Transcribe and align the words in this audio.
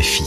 RFI. 0.00 0.24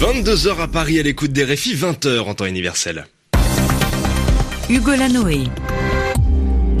22h 0.00 0.60
à 0.60 0.66
Paris 0.66 0.98
à 0.98 1.02
l'écoute 1.02 1.32
des 1.32 1.44
RFI, 1.44 1.76
20h 1.76 2.20
en 2.20 2.34
temps 2.34 2.46
universel. 2.46 3.06
Hugo 4.68 4.90
Lanoé. 4.90 5.44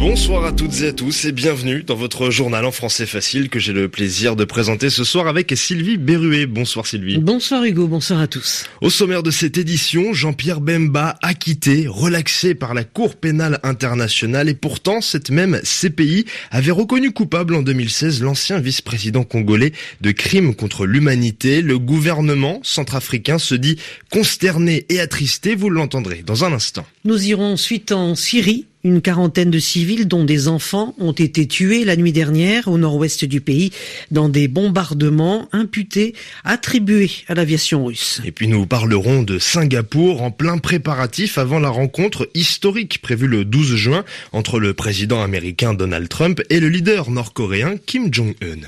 Bonsoir 0.00 0.46
à 0.46 0.52
toutes 0.52 0.80
et 0.80 0.88
à 0.88 0.92
tous 0.94 1.26
et 1.26 1.32
bienvenue 1.32 1.82
dans 1.82 1.94
votre 1.94 2.30
journal 2.30 2.64
en 2.64 2.72
français 2.72 3.04
facile 3.04 3.50
que 3.50 3.58
j'ai 3.58 3.74
le 3.74 3.90
plaisir 3.90 4.34
de 4.34 4.46
présenter 4.46 4.88
ce 4.88 5.04
soir 5.04 5.28
avec 5.28 5.52
Sylvie 5.54 5.98
Berruet. 5.98 6.46
Bonsoir 6.46 6.86
Sylvie. 6.86 7.18
Bonsoir 7.18 7.64
Hugo, 7.64 7.86
bonsoir 7.86 8.18
à 8.20 8.26
tous. 8.26 8.64
Au 8.80 8.88
sommaire 8.88 9.22
de 9.22 9.30
cette 9.30 9.58
édition, 9.58 10.14
Jean-Pierre 10.14 10.62
Bemba 10.62 11.18
acquitté, 11.20 11.84
relaxé 11.86 12.54
par 12.54 12.72
la 12.72 12.82
Cour 12.82 13.16
pénale 13.16 13.60
internationale 13.62 14.48
et 14.48 14.54
pourtant 14.54 15.02
cette 15.02 15.28
même 15.28 15.60
CPI 15.64 16.24
avait 16.50 16.70
reconnu 16.70 17.12
coupable 17.12 17.54
en 17.54 17.60
2016 17.60 18.22
l'ancien 18.22 18.58
vice-président 18.58 19.24
congolais 19.24 19.72
de 20.00 20.12
crimes 20.12 20.54
contre 20.54 20.86
l'humanité. 20.86 21.60
Le 21.60 21.78
gouvernement 21.78 22.60
centrafricain 22.62 23.38
se 23.38 23.54
dit 23.54 23.76
consterné 24.10 24.86
et 24.88 24.98
attristé, 24.98 25.54
vous 25.54 25.68
l'entendrez 25.68 26.22
dans 26.24 26.46
un 26.46 26.54
instant. 26.54 26.86
Nous 27.04 27.28
irons 27.28 27.52
ensuite 27.52 27.92
en 27.92 28.14
Syrie 28.14 28.64
une 28.84 29.00
quarantaine 29.00 29.50
de 29.50 29.58
civils, 29.58 30.08
dont 30.08 30.24
des 30.24 30.48
enfants, 30.48 30.94
ont 30.98 31.12
été 31.12 31.46
tués 31.46 31.84
la 31.84 31.96
nuit 31.96 32.12
dernière 32.12 32.68
au 32.68 32.78
nord-ouest 32.78 33.24
du 33.24 33.40
pays 33.40 33.72
dans 34.10 34.28
des 34.28 34.48
bombardements 34.48 35.48
imputés, 35.52 36.14
attribués 36.44 37.10
à 37.28 37.34
l'aviation 37.34 37.84
russe. 37.84 38.20
Et 38.24 38.32
puis 38.32 38.48
nous 38.48 38.66
parlerons 38.66 39.22
de 39.22 39.38
Singapour 39.38 40.22
en 40.22 40.30
plein 40.30 40.58
préparatif 40.58 41.38
avant 41.38 41.58
la 41.58 41.70
rencontre 41.70 42.28
historique 42.34 43.02
prévue 43.02 43.26
le 43.26 43.44
12 43.44 43.74
juin 43.76 44.04
entre 44.32 44.58
le 44.58 44.74
président 44.74 45.22
américain 45.22 45.74
Donald 45.74 46.08
Trump 46.08 46.40
et 46.50 46.60
le 46.60 46.68
leader 46.68 47.10
nord-coréen 47.10 47.76
Kim 47.86 48.12
Jong-un. 48.12 48.66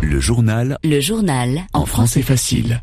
Le 0.00 0.20
journal. 0.20 0.78
Le 0.84 1.00
journal. 1.00 1.66
En 1.72 1.84
français 1.84 2.22
facile. 2.22 2.80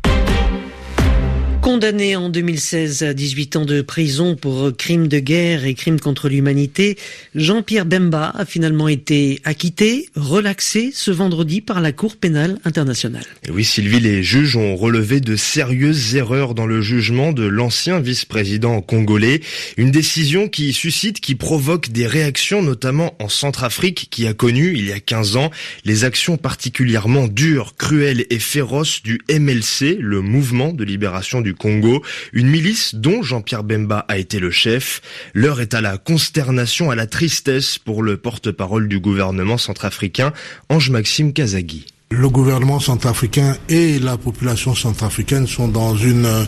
Condamné 1.66 2.14
en 2.14 2.28
2016 2.28 3.02
à 3.02 3.12
18 3.12 3.56
ans 3.56 3.64
de 3.64 3.82
prison 3.82 4.36
pour 4.36 4.70
crimes 4.76 5.08
de 5.08 5.18
guerre 5.18 5.64
et 5.64 5.74
crimes 5.74 5.98
contre 5.98 6.28
l'humanité, 6.28 6.96
Jean-Pierre 7.34 7.86
Bemba 7.86 8.32
a 8.36 8.44
finalement 8.44 8.86
été 8.86 9.40
acquitté, 9.42 10.08
relaxé 10.14 10.92
ce 10.94 11.10
vendredi 11.10 11.60
par 11.60 11.80
la 11.80 11.90
Cour 11.90 12.18
pénale 12.18 12.60
internationale. 12.64 13.24
Oui, 13.50 13.64
Sylvie, 13.64 13.98
les 13.98 14.22
juges 14.22 14.56
ont 14.56 14.76
relevé 14.76 15.18
de 15.18 15.34
sérieuses 15.34 16.14
erreurs 16.14 16.54
dans 16.54 16.66
le 16.66 16.82
jugement 16.82 17.32
de 17.32 17.44
l'ancien 17.44 17.98
vice-président 17.98 18.80
congolais. 18.80 19.40
Une 19.76 19.90
décision 19.90 20.46
qui 20.46 20.72
suscite, 20.72 21.18
qui 21.18 21.34
provoque 21.34 21.88
des 21.88 22.06
réactions, 22.06 22.62
notamment 22.62 23.16
en 23.18 23.28
Centrafrique, 23.28 24.06
qui 24.12 24.28
a 24.28 24.34
connu, 24.34 24.74
il 24.76 24.86
y 24.86 24.92
a 24.92 25.00
15 25.00 25.34
ans, 25.34 25.50
les 25.84 26.04
actions 26.04 26.36
particulièrement 26.36 27.26
dures, 27.26 27.74
cruelles 27.76 28.24
et 28.30 28.38
féroces 28.38 29.02
du 29.02 29.20
MLC, 29.28 29.96
le 29.98 30.20
mouvement 30.20 30.72
de 30.72 30.84
libération 30.84 31.40
du 31.40 31.55
Congo, 31.56 32.02
une 32.32 32.48
milice 32.48 32.94
dont 32.94 33.22
Jean-Pierre 33.22 33.64
Bemba 33.64 34.04
a 34.08 34.18
été 34.18 34.38
le 34.38 34.50
chef. 34.50 35.00
L'heure 35.34 35.60
est 35.60 35.74
à 35.74 35.80
la 35.80 35.98
consternation, 35.98 36.90
à 36.90 36.94
la 36.94 37.06
tristesse 37.06 37.78
pour 37.78 38.02
le 38.02 38.16
porte-parole 38.16 38.88
du 38.88 39.00
gouvernement 39.00 39.58
centrafricain, 39.58 40.32
Ange-Maxime 40.68 41.32
Kazagui. 41.32 41.86
Le 42.10 42.28
gouvernement 42.28 42.78
centrafricain 42.78 43.56
et 43.68 43.98
la 43.98 44.16
population 44.16 44.76
centrafricaine 44.76 45.48
sont 45.48 45.66
dans 45.66 45.96
une 45.96 46.46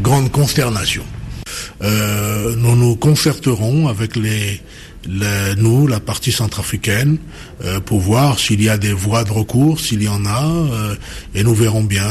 grande 0.00 0.30
consternation. 0.30 1.04
Euh, 1.82 2.54
nous 2.56 2.76
nous 2.76 2.96
concerterons 2.96 3.88
avec 3.88 4.16
nous, 4.16 5.86
la 5.86 6.00
partie 6.00 6.32
centrafricaine, 6.32 7.18
euh, 7.64 7.80
pour 7.80 8.00
voir 8.00 8.38
s'il 8.38 8.62
y 8.62 8.68
a 8.68 8.76
des 8.76 8.92
voies 8.92 9.24
de 9.24 9.30
recours, 9.30 9.80
s'il 9.80 10.02
y 10.02 10.08
en 10.08 10.26
a, 10.26 10.44
euh, 10.44 10.94
et 11.34 11.42
nous 11.42 11.54
verrons 11.54 11.84
bien 11.84 12.08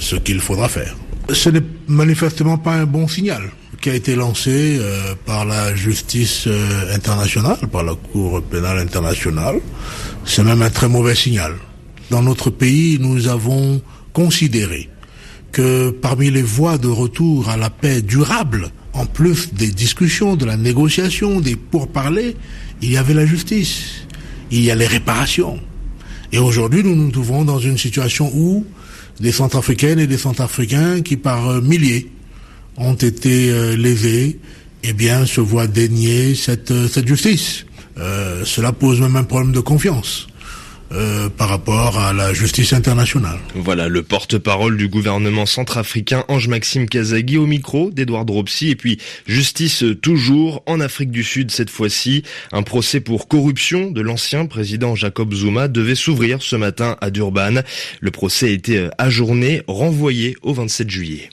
ce 0.00 0.16
qu'il 0.16 0.40
faudra 0.40 0.68
faire 0.68 0.94
ce 1.32 1.50
n'est 1.50 1.62
manifestement 1.88 2.58
pas 2.58 2.74
un 2.74 2.86
bon 2.86 3.08
signal 3.08 3.42
qui 3.80 3.90
a 3.90 3.94
été 3.94 4.16
lancé 4.16 4.78
euh, 4.80 5.14
par 5.24 5.44
la 5.44 5.74
justice 5.74 6.44
euh, 6.46 6.94
internationale, 6.94 7.58
par 7.70 7.84
la 7.84 7.94
Cour 7.94 8.42
pénale 8.42 8.78
internationale. 8.78 9.60
C'est 10.24 10.42
même 10.42 10.62
un 10.62 10.70
très 10.70 10.88
mauvais 10.88 11.14
signal. 11.14 11.54
Dans 12.10 12.22
notre 12.22 12.50
pays, 12.50 12.98
nous 13.00 13.28
avons 13.28 13.80
considéré 14.12 14.88
que 15.52 15.90
parmi 15.90 16.30
les 16.30 16.42
voies 16.42 16.78
de 16.78 16.88
retour 16.88 17.48
à 17.48 17.56
la 17.56 17.70
paix 17.70 18.02
durable, 18.02 18.70
en 18.94 19.06
plus 19.06 19.54
des 19.54 19.70
discussions, 19.70 20.34
de 20.34 20.44
la 20.44 20.56
négociation, 20.56 21.40
des 21.40 21.56
pourparlers, 21.56 22.36
il 22.82 22.90
y 22.90 22.96
avait 22.96 23.14
la 23.14 23.26
justice, 23.26 24.06
il 24.50 24.64
y 24.64 24.70
a 24.70 24.74
les 24.74 24.86
réparations. 24.86 25.60
Et 26.32 26.38
aujourd'hui, 26.38 26.82
nous 26.82 26.96
nous 26.96 27.10
trouvons 27.10 27.44
dans 27.44 27.58
une 27.58 27.78
situation 27.78 28.30
où 28.34 28.66
des 29.20 29.32
Centrafricaines 29.32 29.98
et 29.98 30.06
des 30.06 30.18
Centrafricains 30.18 31.02
qui 31.02 31.16
par 31.16 31.48
euh, 31.48 31.60
milliers 31.60 32.10
ont 32.76 32.94
été 32.94 33.50
euh, 33.50 33.76
lésés, 33.76 34.38
eh 34.84 34.92
bien, 34.92 35.26
se 35.26 35.40
voient 35.40 35.66
dénier 35.66 36.34
cette, 36.34 36.70
euh, 36.70 36.88
cette 36.88 37.08
justice. 37.08 37.64
cela 38.44 38.70
pose 38.72 39.00
même 39.00 39.16
un 39.16 39.24
problème 39.24 39.52
de 39.52 39.60
confiance. 39.60 40.28
Euh, 40.90 41.28
par 41.28 41.50
rapport 41.50 41.98
à 41.98 42.14
la 42.14 42.32
justice 42.32 42.72
internationale. 42.72 43.38
Voilà 43.54 43.88
le 43.88 44.02
porte-parole 44.02 44.78
du 44.78 44.88
gouvernement 44.88 45.44
centrafricain 45.44 46.24
Ange-Maxime 46.28 46.88
Kazagui 46.88 47.36
au 47.36 47.44
micro 47.44 47.90
d'Edouard 47.90 48.24
Ropsy 48.26 48.70
et 48.70 48.76
puis 48.76 48.98
justice 49.26 49.84
toujours 50.00 50.62
en 50.64 50.80
Afrique 50.80 51.10
du 51.10 51.24
Sud 51.24 51.50
cette 51.50 51.68
fois-ci. 51.68 52.22
Un 52.52 52.62
procès 52.62 53.00
pour 53.00 53.28
corruption 53.28 53.90
de 53.90 54.00
l'ancien 54.00 54.46
président 54.46 54.94
Jacob 54.94 55.34
Zuma 55.34 55.68
devait 55.68 55.94
s'ouvrir 55.94 56.40
ce 56.40 56.56
matin 56.56 56.96
à 57.02 57.10
Durban. 57.10 57.60
Le 58.00 58.10
procès 58.10 58.46
a 58.46 58.52
été 58.52 58.88
ajourné, 58.96 59.62
renvoyé 59.66 60.36
au 60.40 60.54
27 60.54 60.88
juillet. 60.88 61.28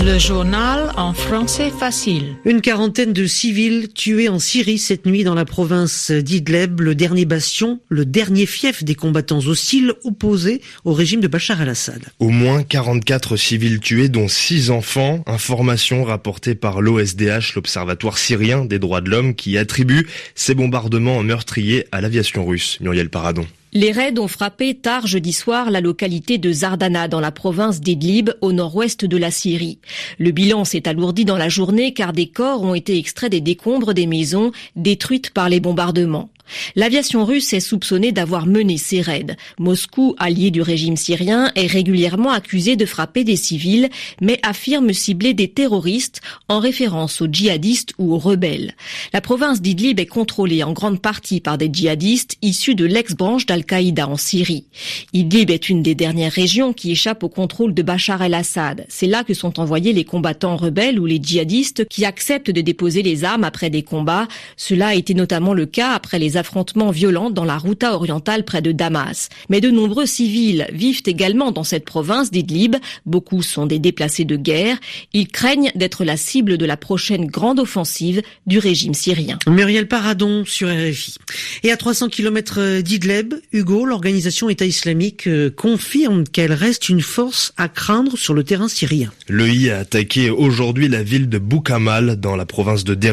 Le 0.00 0.18
journal 0.18 0.90
en 0.96 1.12
français 1.12 1.70
facile. 1.70 2.36
Une 2.44 2.62
quarantaine 2.62 3.12
de 3.12 3.26
civils 3.26 3.92
tués 3.92 4.28
en 4.28 4.38
Syrie 4.38 4.78
cette 4.78 5.04
nuit 5.04 5.22
dans 5.22 5.34
la 5.34 5.44
province 5.44 6.10
d'Idleb, 6.10 6.80
le 6.80 6.94
dernier 6.94 7.24
bastion, 7.26 7.80
le 7.88 8.06
dernier 8.06 8.46
fief 8.46 8.84
des 8.84 8.94
combattants 8.94 9.46
hostiles 9.46 9.92
opposés 10.04 10.62
au 10.84 10.94
régime 10.94 11.20
de 11.20 11.28
Bachar 11.28 11.60
al-Assad. 11.60 12.00
Au 12.20 12.30
moins 12.30 12.62
44 12.62 13.36
civils 13.36 13.80
tués, 13.80 14.08
dont 14.08 14.28
6 14.28 14.70
enfants. 14.70 15.22
Information 15.26 16.04
rapportée 16.04 16.54
par 16.54 16.80
l'OSDH, 16.80 17.54
l'Observatoire 17.54 18.16
syrien 18.16 18.64
des 18.64 18.78
droits 18.78 19.02
de 19.02 19.10
l'homme, 19.10 19.34
qui 19.34 19.58
attribue 19.58 20.08
ces 20.34 20.54
bombardements 20.54 21.22
meurtriers 21.22 21.86
à 21.92 22.00
l'aviation 22.00 22.46
russe. 22.46 22.78
Muriel 22.80 23.10
Paradon. 23.10 23.46
Les 23.74 23.90
raids 23.90 24.18
ont 24.18 24.28
frappé 24.28 24.74
tard 24.74 25.06
jeudi 25.06 25.32
soir 25.32 25.70
la 25.70 25.80
localité 25.80 26.36
de 26.36 26.52
Zardana 26.52 27.08
dans 27.08 27.20
la 27.20 27.32
province 27.32 27.80
d'Idlib 27.80 28.28
au 28.42 28.52
nord-ouest 28.52 29.06
de 29.06 29.16
la 29.16 29.30
Syrie. 29.30 29.78
Le 30.18 30.30
bilan 30.30 30.66
s'est 30.66 30.86
alourdi 30.86 31.24
dans 31.24 31.38
la 31.38 31.48
journée 31.48 31.94
car 31.94 32.12
des 32.12 32.26
corps 32.26 32.62
ont 32.64 32.74
été 32.74 32.98
extraits 32.98 33.30
des 33.30 33.40
décombres 33.40 33.94
des 33.94 34.06
maisons 34.06 34.52
détruites 34.76 35.30
par 35.30 35.48
les 35.48 35.58
bombardements. 35.58 36.28
L'aviation 36.76 37.24
russe 37.24 37.52
est 37.52 37.60
soupçonnée 37.60 38.12
d'avoir 38.12 38.46
mené 38.46 38.78
ces 38.78 39.00
raids. 39.00 39.36
Moscou, 39.58 40.14
allié 40.18 40.50
du 40.50 40.62
régime 40.62 40.96
syrien, 40.96 41.50
est 41.54 41.66
régulièrement 41.66 42.30
accusé 42.30 42.76
de 42.76 42.86
frapper 42.86 43.24
des 43.24 43.36
civils, 43.36 43.88
mais 44.20 44.38
affirme 44.42 44.92
cibler 44.92 45.34
des 45.34 45.48
terroristes 45.48 46.20
en 46.48 46.58
référence 46.58 47.20
aux 47.20 47.28
djihadistes 47.30 47.94
ou 47.98 48.12
aux 48.14 48.18
rebelles. 48.18 48.74
La 49.12 49.20
province 49.20 49.60
d'Idlib 49.60 49.98
est 49.98 50.06
contrôlée 50.06 50.62
en 50.62 50.72
grande 50.72 51.00
partie 51.00 51.40
par 51.40 51.58
des 51.58 51.70
djihadistes 51.72 52.36
issus 52.42 52.74
de 52.74 52.84
l'ex-branche 52.84 53.46
d'Al-Qaïda 53.46 54.08
en 54.08 54.16
Syrie. 54.16 54.66
Idlib 55.12 55.50
est 55.50 55.68
une 55.68 55.82
des 55.82 55.94
dernières 55.94 56.32
régions 56.32 56.72
qui 56.72 56.92
échappe 56.92 57.22
au 57.22 57.28
contrôle 57.28 57.74
de 57.74 57.82
Bachar 57.82 58.22
el-Assad. 58.22 58.84
C'est 58.88 59.06
là 59.06 59.24
que 59.24 59.34
sont 59.34 59.60
envoyés 59.60 59.92
les 59.92 60.04
combattants 60.04 60.56
rebelles 60.56 60.98
ou 60.98 61.06
les 61.06 61.20
djihadistes 61.22 61.86
qui 61.88 62.04
acceptent 62.04 62.50
de 62.50 62.60
déposer 62.60 63.02
les 63.02 63.24
armes 63.24 63.44
après 63.44 63.70
des 63.70 63.82
combats. 63.82 64.28
Cela 64.56 64.88
a 64.88 64.94
été 64.94 65.14
notamment 65.14 65.54
le 65.54 65.66
cas 65.66 65.92
après 65.92 66.18
les 66.18 66.31
affrontements 66.36 66.90
violents 66.90 67.30
dans 67.30 67.44
la 67.44 67.58
Routa 67.58 67.94
orientale 67.94 68.44
près 68.44 68.62
de 68.62 68.72
Damas. 68.72 69.28
Mais 69.48 69.60
de 69.60 69.70
nombreux 69.70 70.06
civils 70.06 70.66
vivent 70.72 71.02
également 71.06 71.52
dans 71.52 71.64
cette 71.64 71.84
province 71.84 72.30
d'Idlib. 72.30 72.76
Beaucoup 73.06 73.42
sont 73.42 73.66
des 73.66 73.78
déplacés 73.78 74.24
de 74.24 74.36
guerre. 74.36 74.76
Ils 75.12 75.28
craignent 75.28 75.72
d'être 75.74 76.04
la 76.04 76.16
cible 76.16 76.58
de 76.58 76.66
la 76.66 76.76
prochaine 76.76 77.26
grande 77.26 77.60
offensive 77.60 78.22
du 78.46 78.58
régime 78.58 78.94
syrien. 78.94 79.38
Muriel 79.46 79.88
Paradon 79.88 80.44
sur 80.44 80.68
RFI. 80.68 81.16
Et 81.62 81.72
à 81.72 81.76
300 81.76 82.08
km 82.08 82.80
d'Idlib, 82.80 83.34
Hugo, 83.52 83.84
l'organisation 83.84 84.48
État 84.50 84.66
islamique 84.66 85.26
euh, 85.26 85.50
confirme 85.50 86.24
qu'elle 86.24 86.52
reste 86.52 86.88
une 86.88 87.00
force 87.00 87.52
à 87.56 87.68
craindre 87.68 88.16
sur 88.16 88.34
le 88.34 88.44
terrain 88.44 88.68
syrien. 88.68 89.12
L'EI 89.28 89.70
a 89.70 89.78
attaqué 89.78 90.30
aujourd'hui 90.30 90.88
la 90.88 91.02
ville 91.02 91.28
de 91.28 91.38
Boukamal 91.38 92.16
dans 92.16 92.36
la 92.36 92.46
province 92.46 92.84
de 92.84 92.94
Deir 92.94 93.12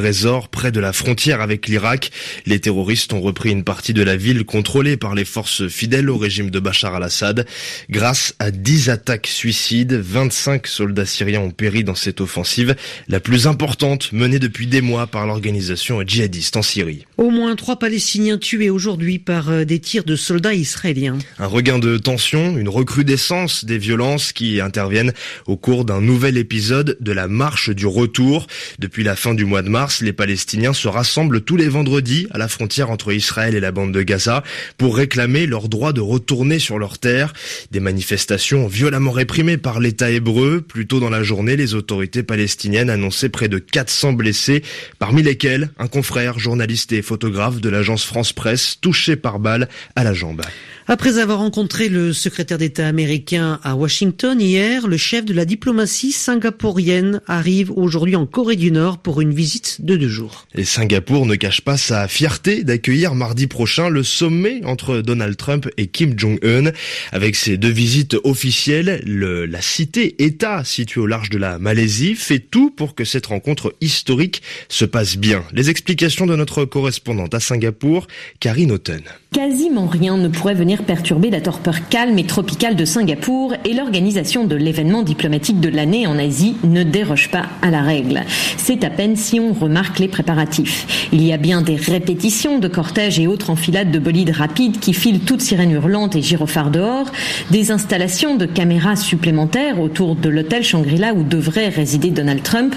près 0.51 0.71
de 0.71 0.79
la 0.79 0.93
frontière 0.93 1.41
avec 1.41 1.67
l'Irak. 1.67 2.11
Les 2.45 2.59
terroristes 2.59 3.08
ont 3.13 3.21
repris 3.21 3.49
une 3.51 3.63
partie 3.63 3.93
de 3.93 4.01
la 4.01 4.15
ville 4.15 4.45
contrôlée 4.45 4.97
par 4.97 5.15
les 5.15 5.25
forces 5.25 5.67
fidèles 5.67 6.09
au 6.09 6.17
régime 6.17 6.49
de 6.49 6.59
Bachar 6.59 6.95
al-Assad. 6.95 7.45
Grâce 7.89 8.35
à 8.39 8.51
10 8.51 8.89
attaques 8.89 9.27
suicides, 9.27 9.93
25 9.93 10.67
soldats 10.67 11.05
syriens 11.05 11.41
ont 11.41 11.51
péri 11.51 11.83
dans 11.83 11.95
cette 11.95 12.21
offensive, 12.21 12.75
la 13.07 13.19
plus 13.19 13.47
importante 13.47 14.11
menée 14.11 14.39
depuis 14.39 14.67
des 14.67 14.81
mois 14.81 15.07
par 15.07 15.25
l'organisation 15.25 16.01
djihadiste 16.05 16.57
en 16.57 16.61
Syrie. 16.61 17.05
Au 17.17 17.29
moins 17.29 17.55
trois 17.55 17.79
Palestiniens 17.79 18.37
tués 18.37 18.69
aujourd'hui 18.69 19.19
par 19.19 19.49
euh, 19.49 19.65
des 19.65 19.79
tirs 19.79 20.03
de 20.03 20.15
soldats 20.15 20.53
israéliens. 20.53 21.17
Un 21.37 21.47
regain 21.47 21.79
de 21.79 21.97
tension, 21.97 22.57
une 22.57 22.69
recrudescence 22.69 23.65
des 23.65 23.77
violences 23.77 24.33
qui 24.33 24.61
interviennent 24.61 25.13
au 25.47 25.57
cours 25.57 25.85
d'un 25.85 26.01
nouvel 26.01 26.37
épisode 26.37 26.97
de 26.99 27.11
la 27.11 27.27
marche 27.27 27.69
du 27.69 27.85
retour. 27.85 28.47
Depuis 28.79 29.03
la 29.03 29.15
fin 29.15 29.33
du 29.33 29.45
mois 29.45 29.61
de 29.61 29.69
mars, 29.69 30.01
les 30.01 30.13
Palestiniens 30.13 30.73
se 30.73 30.87
rassemblent 30.87 31.41
tous 31.41 31.57
les 31.57 31.69
vendredis 31.69 32.27
à 32.31 32.37
la 32.37 32.47
frontière 32.47 32.89
entre 32.89 32.98
Israël 33.07 33.55
et 33.55 33.59
la 33.59 33.71
bande 33.71 33.91
de 33.91 34.01
Gaza 34.01 34.43
pour 34.77 34.97
réclamer 34.97 35.45
leur 35.45 35.69
droit 35.69 35.93
de 35.93 36.01
retourner 36.01 36.59
sur 36.59 36.77
leur 36.79 36.99
terre. 36.99 37.33
Des 37.71 37.79
manifestations 37.79 38.67
violemment 38.67 39.11
réprimées 39.11 39.57
par 39.57 39.79
l'État 39.79 40.11
hébreu. 40.11 40.61
Plus 40.61 40.87
tôt 40.87 40.99
dans 40.99 41.09
la 41.09 41.23
journée, 41.23 41.55
les 41.55 41.73
autorités 41.73 42.23
palestiniennes 42.23 42.89
annonçaient 42.89 43.29
près 43.29 43.47
de 43.47 43.57
400 43.57 44.13
blessés, 44.13 44.63
parmi 44.99 45.23
lesquels 45.23 45.69
un 45.79 45.87
confrère, 45.87 46.39
journaliste 46.39 46.91
et 46.91 47.01
photographe 47.01 47.61
de 47.61 47.69
l'agence 47.69 48.05
France 48.05 48.33
Presse, 48.33 48.77
touché 48.81 49.15
par 49.15 49.39
balle 49.39 49.69
à 49.95 50.03
la 50.03 50.13
jambe. 50.13 50.41
Après 50.91 51.19
avoir 51.19 51.37
rencontré 51.37 51.87
le 51.87 52.13
secrétaire 52.13 52.57
d'État 52.57 52.87
américain 52.87 53.59
à 53.63 53.75
Washington 53.75 54.41
hier, 54.41 54.87
le 54.87 54.97
chef 54.97 55.23
de 55.23 55.35
la 55.35 55.45
diplomatie 55.45 56.11
singapourienne 56.11 57.21
arrive 57.27 57.69
aujourd'hui 57.69 58.15
en 58.15 58.25
Corée 58.25 58.55
du 58.55 58.71
Nord 58.71 58.97
pour 58.97 59.21
une 59.21 59.31
visite 59.31 59.85
de 59.85 59.95
deux 59.95 60.09
jours. 60.09 60.47
Et 60.55 60.63
Singapour 60.63 61.27
ne 61.27 61.35
cache 61.35 61.61
pas 61.61 61.77
sa 61.77 62.07
fierté 62.07 62.63
d'accueillir 62.63 63.13
mardi 63.13 63.45
prochain 63.45 63.89
le 63.89 64.01
sommet 64.01 64.65
entre 64.65 65.01
Donald 65.01 65.37
Trump 65.37 65.69
et 65.77 65.85
Kim 65.85 66.17
Jong-un. 66.17 66.71
Avec 67.11 67.35
ces 67.35 67.57
deux 67.57 67.69
visites 67.69 68.15
officielles, 68.23 69.03
le, 69.05 69.45
la 69.45 69.61
cité-État 69.61 70.63
située 70.63 71.01
au 71.01 71.05
large 71.05 71.29
de 71.29 71.37
la 71.37 71.59
Malaisie 71.59 72.15
fait 72.15 72.39
tout 72.39 72.71
pour 72.71 72.95
que 72.95 73.05
cette 73.05 73.27
rencontre 73.27 73.75
historique 73.79 74.41
se 74.69 74.85
passe 74.85 75.17
bien. 75.17 75.43
Les 75.53 75.69
explications 75.69 76.25
de 76.25 76.35
notre 76.35 76.65
correspondante 76.65 77.35
à 77.35 77.39
Singapour, 77.39 78.07
Karine 78.39 78.71
Houghton. 78.71 79.03
Quasiment 79.31 79.85
rien 79.85 80.17
ne 80.17 80.27
pourrait 80.27 80.55
venir 80.55 80.78
perturber 80.83 81.29
la 81.29 81.41
torpeur 81.41 81.87
calme 81.89 82.17
et 82.19 82.25
tropicale 82.25 82.75
de 82.75 82.85
Singapour 82.85 83.53
et 83.65 83.73
l'organisation 83.73 84.45
de 84.45 84.55
l'événement 84.55 85.03
diplomatique 85.03 85.59
de 85.59 85.69
l'année 85.69 86.07
en 86.07 86.17
Asie 86.17 86.55
ne 86.63 86.83
déroge 86.83 87.29
pas 87.29 87.47
à 87.61 87.69
la 87.69 87.81
règle. 87.81 88.21
C'est 88.57 88.83
à 88.83 88.89
peine 88.89 89.15
si 89.15 89.39
on 89.39 89.53
remarque 89.53 89.99
les 89.99 90.07
préparatifs. 90.07 91.09
Il 91.11 91.25
y 91.25 91.33
a 91.33 91.37
bien 91.37 91.61
des 91.61 91.75
répétitions 91.75 92.59
de 92.59 92.67
cortèges 92.67 93.19
et 93.19 93.27
autres 93.27 93.49
enfilades 93.49 93.91
de 93.91 93.99
bolides 93.99 94.29
rapides 94.29 94.79
qui 94.79 94.93
filent 94.93 95.21
toutes 95.21 95.41
sirènes 95.41 95.71
hurlantes 95.71 96.15
et 96.15 96.21
gyrophares 96.21 96.71
dehors, 96.71 97.11
des 97.51 97.71
installations 97.71 98.35
de 98.35 98.45
caméras 98.45 98.95
supplémentaires 98.95 99.79
autour 99.79 100.15
de 100.15 100.29
l'hôtel 100.29 100.63
Shangri-La 100.63 101.13
où 101.13 101.23
devrait 101.23 101.69
résider 101.69 102.09
Donald 102.11 102.43
Trump 102.43 102.75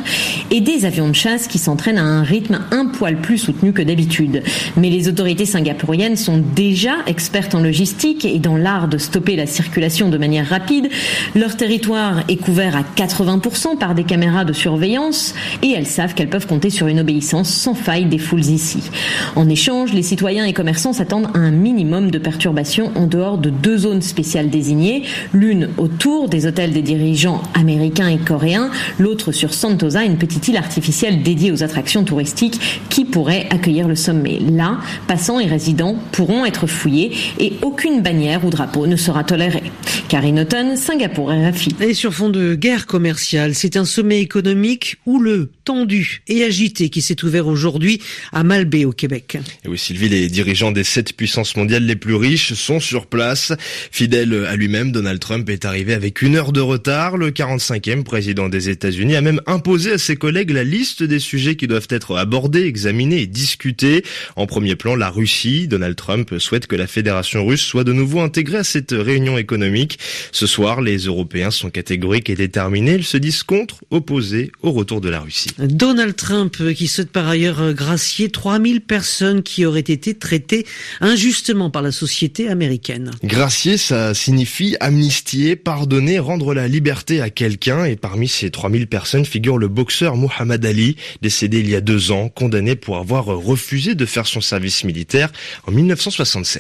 et 0.51 0.61
des 0.61 0.85
avions 0.85 1.09
de 1.09 1.15
chasse 1.15 1.47
qui 1.47 1.59
s'entraînent 1.59 1.99
à 1.99 2.05
un 2.05 2.23
rythme 2.23 2.61
un 2.71 2.87
poil 2.87 3.17
plus 3.17 3.39
soutenu 3.39 3.73
que 3.73 3.83
d'habitude. 3.83 4.43
Mais 4.77 4.91
les 4.91 5.09
autorités 5.09 5.47
singapouriennes 5.47 6.17
sont 6.17 6.43
déjà 6.55 6.95
expertes 7.07 7.55
en 7.55 7.61
logistique 7.61 7.92
et 8.25 8.39
dans 8.39 8.57
l'art 8.57 8.89
de 8.89 8.99
stopper 8.99 9.37
la 9.37 9.47
circulation 9.47 10.09
de 10.09 10.19
manière 10.19 10.49
rapide. 10.49 10.89
Leur 11.35 11.57
territoire 11.57 12.23
est 12.29 12.37
couvert 12.37 12.77
à 12.77 12.83
80% 12.83 13.79
par 13.79 13.95
des 13.95 14.05
caméras 14.05 14.45
de 14.45 14.53
surveillance 14.53 15.35
et 15.63 15.71
elles 15.71 15.87
savent 15.87 16.15
qu'elles 16.15 16.29
peuvent 16.29 16.47
compter 16.47 16.71
sur 16.71 16.89
une 16.89 17.01
obéissance 17.01 17.49
sans 17.49 17.75
faille 17.75 18.07
des 18.07 18.19
foules 18.19 18.47
ici. 18.47 18.91
En 19.37 19.49
échange, 19.49 19.93
les 19.93 20.03
citoyens 20.03 20.45
et 20.45 20.53
commerçants 20.53 20.93
s'attendent 20.93 21.29
à 21.35 21.39
un 21.39 21.51
minimum 21.51 22.11
de 22.11 22.19
perturbations 22.19 22.91
en 22.95 23.07
dehors 23.07 23.39
de 23.39 23.51
deux 23.51 23.79
zones 23.79 24.03
spéciales 24.03 24.51
désignées, 24.51 25.05
l'une 25.33 25.69
autour 25.79 26.29
des 26.29 26.47
hôtels 26.47 26.73
des 26.73 26.83
dirigeants 26.83 27.43
américains 27.55 28.09
et 28.09 28.19
coréens, 28.19 28.71
l'autre 28.99 29.33
sur 29.33 29.55
Sentosa, 29.55 30.05
une 30.05 30.19
petite 30.19 30.49
île 30.49 30.57
artificielle 30.57 31.23
dédiée 31.23 31.53
aux 31.53 31.63
attractions 31.63 32.05
touristiques 32.05 32.61
qui 32.89 33.05
pourrait 33.05 33.47
accueillir 33.51 33.89
le 33.89 33.97
sommet. 33.97 34.39
Là, 34.39 34.79
passants 35.07 35.41
et 35.41 35.47
résidents 35.47 35.97
pourront 36.13 36.45
être 36.45 36.67
fouillés 36.67 37.13
et 37.39 37.53
aucune 37.73 38.03
bannière 38.03 38.45
ou 38.45 38.51
drapeau 38.51 38.87
ne 38.87 38.97
sera 38.97 39.25
toléré. 39.25 39.63
Karine 40.11 40.41
Houghton, 40.41 40.77
Singapour 40.77 41.31
RFI. 41.31 41.75
Et 41.81 41.95
sur 41.95 42.13
fond 42.13 42.29
de 42.29 42.55
guerre 42.55 42.85
commerciale, 42.85 43.55
c'est 43.55 43.79
un 43.79 43.87
sommet 43.87 44.21
économique 44.21 44.97
houleux, 45.07 45.53
tendu 45.65 46.21
et 46.29 46.45
agité 46.45 46.91
qui 46.91 47.01
s'est 47.01 47.25
ouvert 47.25 47.47
aujourd'hui 47.47 48.03
à 48.31 48.45
Malbé 48.45 48.85
au 48.85 48.93
Québec. 48.93 49.39
Et 49.65 49.69
oui, 49.69 49.79
Sylvie, 49.79 50.11
les 50.11 50.29
dirigeants 50.29 50.71
des 50.71 50.85
sept 50.85 51.17
puissances 51.17 51.57
mondiales 51.57 51.85
les 51.85 51.97
plus 51.97 52.15
riches 52.15 52.53
sont 52.53 52.79
sur 52.79 53.07
place. 53.07 53.55
Fidèle 53.91 54.45
à 54.47 54.55
lui-même, 54.55 54.93
Donald 54.93 55.19
Trump 55.19 55.49
est 55.49 55.65
arrivé 55.65 55.95
avec 55.95 56.21
une 56.21 56.37
heure 56.37 56.53
de 56.53 56.61
retard. 56.61 57.17
Le 57.17 57.31
45e 57.31 58.03
président 58.03 58.51
des 58.51 58.69
États-Unis 58.69 59.17
a 59.17 59.23
même 59.23 59.41
imposé 59.47 59.93
à 59.93 59.99
ses 59.99 60.17
collègues 60.17 60.51
la 60.51 60.65
liste 60.65 61.03
des 61.03 61.21
sujets 61.21 61.57
qui 61.57 61.69
doivent 61.69 61.89
être 61.89 62.19
abordés, 62.19 62.67
examinés 62.67 63.23
et 63.23 63.27
discutés. 63.27 64.05
En 64.37 64.45
premier 64.45 64.77
plan, 64.77 64.95
la 64.95 65.09
Russie. 65.09 65.69
Donald 65.69 65.97
Trump 65.97 66.35
souhaite 66.37 66.67
que 66.67 66.77
la 66.77 66.87
Fédération 66.87 67.47
russe 67.47 67.62
soit 67.63 67.85
de 67.85 67.93
nouveau 67.93 68.21
intégrée 68.21 68.59
à 68.59 68.65
cette 68.65 68.93
réunion 68.93 69.39
économique. 69.39 69.99
Ce 70.33 70.47
soir, 70.47 70.81
les 70.81 70.99
Européens 70.99 71.51
sont 71.51 71.71
catégoriques 71.71 72.31
et 72.31 72.35
déterminés. 72.35 72.95
Ils 72.95 73.05
se 73.05 73.17
disent 73.17 73.43
contre, 73.43 73.77
opposés 73.91 74.53
au 74.63 74.73
retour 74.73 75.01
de 75.01 75.09
la 75.09 75.21
Russie. 75.21 75.51
Donald 75.59 76.17
Trump 76.17 76.57
qui 76.75 76.89
souhaite 76.89 77.11
par 77.11 77.29
ailleurs 77.29 77.73
gracier 77.73 78.31
3000 78.31 78.81
personnes 78.81 79.43
qui 79.43 79.65
auraient 79.65 79.81
été 79.81 80.15
traitées 80.15 80.67
injustement 81.01 81.71
par 81.71 81.83
la 81.83 81.93
société 81.93 82.49
américaine. 82.49 83.11
Gracier, 83.25 83.77
ça 83.77 84.15
signifie 84.15 84.77
amnistier, 84.81 85.57
pardonner, 85.57 86.19
rendre 86.19 86.55
la 86.55 86.69
liberté 86.69 87.21
à 87.21 87.31
quelqu'un. 87.31 87.85
Et 87.85 87.97
parmi 87.97 88.29
ces 88.29 88.51
3000 88.51 88.87
personnes 88.87 89.25
figure 89.25 89.59
le 89.59 89.69
boxeur 89.69 90.17
Muhammad 90.17 90.65
Ali, 90.65 90.97
décédé 91.21 91.61
il 91.61 91.71
y 91.71 91.75
a 91.75 91.81
deux 91.81 92.13
ans, 92.13 92.29
condamné 92.29 92.77
pour 92.77 92.97
avoir 92.97 93.27
refusé 93.27 93.95
de 93.95 94.07
faire 94.07 94.27
son 94.27 94.41
service 94.41 94.85
militaire 94.85 95.31
en 95.67 95.73
1960. 95.73 96.59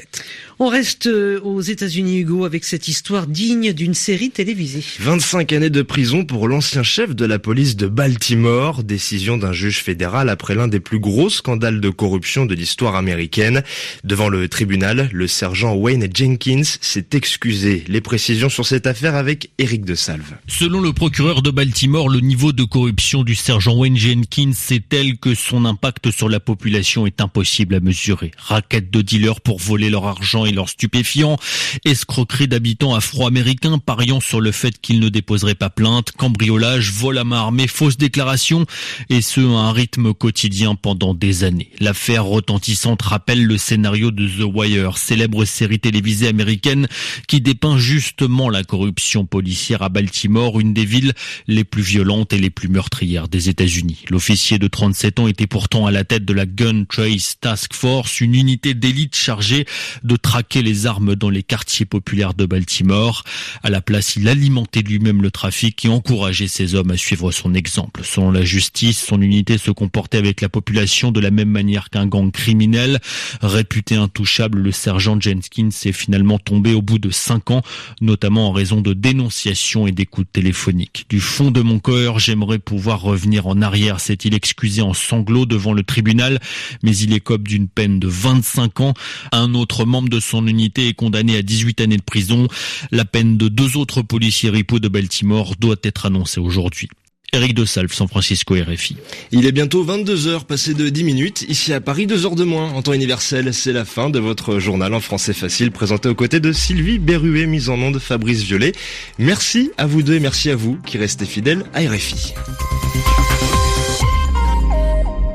On 0.59 0.69
reste 0.69 0.92
euh, 1.07 1.41
aux 1.41 1.61
États-Unis, 1.61 2.19
Hugo, 2.19 2.45
avec 2.45 2.65
cette 2.65 2.89
histoire 2.89 3.27
digne 3.27 3.73
d'une 3.73 3.95
série 3.95 4.31
télévisée. 4.31 4.85
25 5.01 5.53
années 5.53 5.71
de 5.71 5.83
prison 5.83 6.25
pour 6.25 6.49
l'ancien 6.49 6.83
chef 6.83 7.15
de 7.15 7.25
la 7.25 7.39
police 7.39 7.77
de 7.77 7.87
Baltimore. 7.87 8.83
Décision 8.83 9.37
d'un 9.37 9.53
juge 9.53 9.83
fédéral 9.83 10.29
après 10.29 10.55
l'un 10.55 10.69
des 10.69 10.81
plus 10.81 10.99
gros 10.99 11.31
scandales 11.31 11.81
de 11.81 11.89
corruption 11.89 12.47
de 12.47 12.55
l'histoire 12.55 12.95
américaine. 12.97 13.63
Devant 14.05 14.29
le 14.29 14.49
tribunal, 14.49 15.11
le 15.13 15.27
sergent 15.27 15.75
Wayne 15.75 16.09
Jenkins 16.13 16.63
s'est 16.81 17.09
excusé. 17.13 17.85
Les 17.89 18.01
précisions 18.01 18.49
sur 18.49 18.67
cette 18.67 18.87
affaire 18.87 19.15
avec 19.15 19.51
Eric 19.59 19.85
de 19.85 19.95
Salve. 19.95 20.35
Selon 20.47 20.81
le 20.81 20.93
procureur 20.93 21.43
de 21.43 21.51
Baltimore, 21.51 22.09
le 22.09 22.21
niveau 22.21 22.53
de 22.53 22.65
corruption 22.65 23.23
du 23.23 23.35
sergent 23.35 23.77
Wayne 23.77 23.97
Jenkins 23.97 24.53
est 24.71 24.89
tel 24.89 25.19
que 25.19 25.35
son 25.35 25.65
impact 25.65 26.11
sur 26.11 26.29
la 26.29 26.41
population 26.41 27.07
est 27.07 27.21
impossible 27.21 27.75
à 27.75 27.81
mesurer. 27.81 28.33
Raquette 28.37 28.91
de 28.91 29.03
dealers 29.03 29.41
pour 29.41 29.59
voler 29.59 29.91
leur 29.91 30.07
argent 30.07 30.45
et 30.45 30.53
leurs 30.53 30.69
stupéfiants, 30.83 31.37
escroquerie 31.85 32.49
d'habitants 32.49 32.97
afro-américains 32.97 33.79
pariant 33.79 34.19
sur 34.19 34.41
le 34.41 34.51
fait 34.51 34.81
qu'ils 34.81 34.99
ne 34.99 35.09
déposeraient 35.11 35.55
pas 35.55 35.71
plainte, 35.71 36.11
cambriolage, 36.11 36.91
vol 36.91 37.19
à 37.19 37.25
main 37.25 37.37
armée, 37.37 37.69
fausses 37.69 37.97
déclarations, 37.97 38.67
et 39.09 39.23
ce 39.23 39.41
à 39.41 39.61
un 39.61 39.73
rythme 39.73 40.13
quotidien 40.13 40.75
pendant 40.75 41.15
des 41.15 41.45
années. 41.45 41.71
L'affaire 41.79 42.25
retentissante 42.25 43.03
rappelle 43.03 43.45
le 43.45 43.59
scénario 43.59 44.11
de 44.11 44.27
The 44.27 44.43
Wire, 44.53 44.99
célèbre 44.99 45.45
série 45.45 45.79
télévisée 45.79 46.27
américaine 46.27 46.89
qui 47.29 47.41
dépeint 47.41 47.79
justement 47.79 48.51
la 48.51 48.65
corruption 48.65 49.25
policière 49.25 49.83
à 49.83 49.89
Baltimore, 49.89 50.59
une 50.59 50.75
des 50.75 50.85
villes 50.85 51.13
les 51.47 51.63
plus 51.63 51.83
violentes 51.83 52.33
et 52.33 52.39
les 52.39 52.51
plus 52.51 52.69
meurtrières 52.69 53.29
des 53.29 53.49
États-Unis. 53.49 54.05
L'officier 54.11 54.59
de 54.59 54.67
37 54.67 55.21
ans 55.21 55.29
était 55.29 55.47
pourtant 55.47 55.87
à 55.87 55.93
la 55.93 56.03
tête 56.03 56.25
de 56.25 56.33
la 56.33 56.47
Gun 56.47 56.87
Trace 56.89 57.37
Task 57.41 57.73
Force, 57.73 58.21
une 58.21 58.35
unité 58.35 58.75
d'élite 58.75 59.15
chargé 59.15 59.65
de 60.03 60.17
traquer 60.17 60.63
les 60.63 60.72
armes 60.87 61.15
dans 61.15 61.31
les 61.31 61.43
quartiers 61.43 61.87
populaires 61.87 62.35
de 62.35 62.47
Baltimore. 62.47 63.25
À 63.63 63.71
la 63.71 63.81
place, 63.81 64.17
il 64.17 64.29
alimentait 64.29 64.83
lui-même 64.83 65.23
le 65.23 65.31
trafic 65.31 65.85
et 65.85 65.89
encourageait 65.89 66.49
ses 66.49 66.75
hommes 66.75 66.91
à 66.91 66.97
suivre 66.97 67.31
son 67.33 67.55
exemple. 67.55 68.03
Selon 68.05 68.31
la 68.31 68.45
justice, 68.45 69.05
son 69.05 69.21
unité 69.21 69.59
se 69.59 69.71
comportait 69.71 70.19
avec 70.19 70.41
la 70.41 70.49
population 70.49 71.13
de 71.13 71.21
la 71.21 71.31
même 71.31 71.51
manière 71.51 71.91
qu'un 71.91 72.07
gang 72.07 72.31
criminel. 72.31 73.01
Réputé 73.41 73.97
intouchable, 73.97 74.59
le 74.59 74.73
sergent 74.73 75.19
Jenkins 75.21 75.71
est 75.85 75.93
finalement 75.93 76.39
tombé 76.39 76.75
au 76.75 76.83
bout 76.83 76.99
de 76.99 77.11
cinq 77.11 77.51
ans, 77.51 77.63
notamment 78.01 78.49
en 78.49 78.53
raison 78.53 78.81
de 78.81 78.93
dénonciations 78.93 79.87
et 79.87 79.93
d'écoutes 79.93 80.33
téléphoniques. 80.33 81.07
Du 81.09 81.21
fond 81.21 81.51
de 81.51 81.61
mon 81.61 81.79
cœur, 81.79 82.19
j'aimerais 82.19 82.59
pouvoir 82.59 83.01
revenir 83.01 83.47
en 83.47 83.63
arrière, 83.63 84.01
s'est-il 84.01 84.35
excusé 84.35 84.83
en 84.83 84.95
sanglots 84.95 85.47
devant 85.47 85.73
le 85.73 85.83
tribunal, 85.83 86.41
mais 86.83 86.97
il 86.97 87.13
écope 87.13 87.47
d'une 87.49 87.69
peine 87.69 87.99
de 87.99 88.09
25 88.09 88.81
ans. 88.81 88.95
Un 89.33 89.55
autre 89.55 89.85
membre 89.85 90.09
de 90.09 90.21
son 90.21 90.47
unité 90.47 90.62
est 90.65 90.95
condamné 90.95 91.37
à 91.37 91.43
18 91.43 91.81
années 91.81 91.97
de 91.97 92.03
prison. 92.03 92.49
La 92.91 93.05
peine 93.05 93.37
de 93.37 93.49
deux 93.49 93.77
autres 93.77 94.03
policiers 94.03 94.51
ripoux 94.51 94.81
de 94.81 94.89
Baltimore 94.89 95.55
doit 95.59 95.77
être 95.83 96.07
annoncée 96.07 96.41
aujourd'hui. 96.41 96.89
Eric 97.35 97.55
de 97.55 97.65
Salve, 97.65 97.91
San 97.95 98.09
Francisco 98.09 98.55
RFI. 98.55 98.99
Il 99.31 99.47
est 99.47 99.53
bientôt 99.53 99.87
22h, 99.87 100.45
passé 100.45 100.75
de 100.75 100.91
10 100.91 101.03
minutes. 101.03 101.47
Ici 101.49 101.73
à 101.73 101.81
Paris, 101.81 102.07
2 102.07 102.27
heures 102.27 102.37
de 102.37 102.45
moins. 102.45 102.71
En 102.73 102.83
temps 102.83 102.93
universel, 102.93 103.55
c'est 103.55 103.73
la 103.73 103.87
fin 103.87 104.11
de 104.11 104.19
votre 104.19 104.59
journal 104.59 104.93
en 104.93 105.01
français 105.01 105.33
facile, 105.33 105.71
présenté 105.71 106.11
aux 106.11 106.15
côtés 106.15 106.41
de 106.41 106.53
Sylvie 106.53 106.99
Berruet, 106.99 107.47
mise 107.47 107.71
en 107.71 107.79
nom 107.79 107.91
de 107.91 107.99
Fabrice 107.99 108.43
Violet. 108.43 108.73
Merci 109.19 109.71
à 109.79 109.87
vous 109.87 110.03
deux 110.03 110.17
et 110.17 110.21
merci 110.21 110.51
à 110.51 110.57
vous 110.57 110.77
qui 110.85 110.99
restez 110.99 111.25
fidèles 111.25 111.65
à 111.73 111.81
RFI. 111.81 112.35